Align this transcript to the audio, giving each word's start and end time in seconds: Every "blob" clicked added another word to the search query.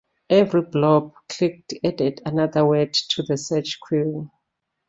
Every 0.31 0.63
"blob" 0.63 1.13
clicked 1.29 1.75
added 1.83 2.23
another 2.25 2.65
word 2.65 2.91
to 2.91 3.21
the 3.21 3.37
search 3.37 3.79
query. 3.79 4.31